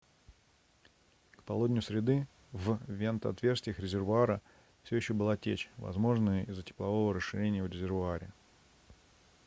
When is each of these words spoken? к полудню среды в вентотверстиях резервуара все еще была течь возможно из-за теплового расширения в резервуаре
к 1.35 1.43
полудню 1.43 1.83
среды 1.83 2.25
в 2.53 2.79
вентотверстиях 2.87 3.77
резервуара 3.77 4.41
все 4.81 4.95
еще 4.95 5.13
была 5.13 5.37
течь 5.37 5.69
возможно 5.77 6.41
из-за 6.41 6.63
теплового 6.63 7.13
расширения 7.13 7.61
в 7.61 7.67
резервуаре 7.69 8.31